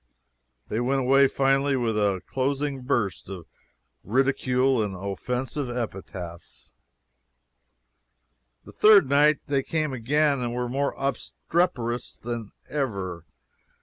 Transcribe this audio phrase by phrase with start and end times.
[0.67, 3.45] They went away finally with a closing burst of
[4.03, 6.71] ridicule and offensive epithets.
[8.65, 13.25] The third night they came again and were more obstreperous than ever.